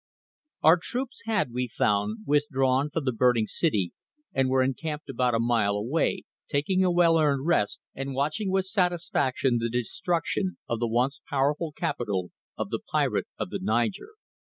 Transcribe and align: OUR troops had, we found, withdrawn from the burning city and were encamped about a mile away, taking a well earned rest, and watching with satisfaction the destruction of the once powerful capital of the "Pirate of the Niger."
OUR 0.63 0.79
troops 0.81 1.21
had, 1.27 1.51
we 1.51 1.67
found, 1.67 2.21
withdrawn 2.25 2.89
from 2.89 3.03
the 3.05 3.11
burning 3.13 3.45
city 3.45 3.93
and 4.33 4.49
were 4.49 4.63
encamped 4.63 5.07
about 5.09 5.35
a 5.35 5.39
mile 5.39 5.75
away, 5.75 6.23
taking 6.49 6.83
a 6.83 6.89
well 6.89 7.19
earned 7.19 7.45
rest, 7.45 7.81
and 7.93 8.15
watching 8.15 8.49
with 8.49 8.65
satisfaction 8.65 9.59
the 9.59 9.69
destruction 9.69 10.57
of 10.67 10.79
the 10.79 10.87
once 10.87 11.21
powerful 11.29 11.71
capital 11.71 12.31
of 12.57 12.71
the 12.71 12.79
"Pirate 12.91 13.27
of 13.37 13.51
the 13.51 13.59
Niger." 13.61 14.13